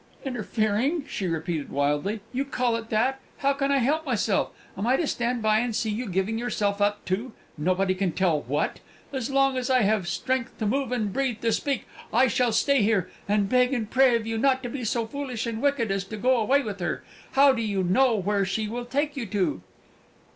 "Interfering!" 0.25 1.05
she 1.07 1.27
repeated 1.27 1.69
wildly, 1.69 2.21
"you 2.33 2.43
call 2.43 2.75
it 2.75 2.89
that! 2.89 3.19
How 3.37 3.53
can 3.53 3.71
I 3.71 3.77
help 3.77 4.03
myself? 4.03 4.49
Am 4.75 4.87
I 4.87 4.95
to 4.97 5.05
stand 5.05 5.43
by 5.43 5.59
and 5.59 5.75
see 5.75 5.91
you 5.91 6.07
giving 6.07 6.39
yourself 6.39 6.81
up 6.81 7.05
to, 7.05 7.33
nobody 7.55 7.93
can 7.93 8.11
tell 8.11 8.41
what? 8.41 8.79
As 9.13 9.29
long 9.29 9.57
as 9.57 9.69
I 9.69 9.81
have 9.81 10.07
strength 10.07 10.57
to 10.57 10.65
move 10.65 10.91
and 10.91 11.13
breath 11.13 11.41
to 11.41 11.51
speak 11.51 11.85
I 12.11 12.25
shall 12.25 12.51
stay 12.51 12.81
here, 12.81 13.11
and 13.29 13.47
beg 13.47 13.75
and 13.75 13.91
pray 13.91 14.15
of 14.15 14.25
you 14.25 14.39
not 14.39 14.63
to 14.63 14.69
be 14.69 14.83
so 14.83 15.05
foolish 15.05 15.45
and 15.45 15.61
wicked 15.61 15.91
as 15.91 16.03
to 16.05 16.17
go 16.17 16.35
away 16.37 16.63
with 16.63 16.79
her! 16.79 17.03
How 17.33 17.53
do 17.53 17.61
you 17.61 17.83
know 17.83 18.15
where 18.15 18.43
she 18.43 18.67
will 18.67 18.85
take 18.85 19.15
you 19.15 19.27
to?" 19.27 19.61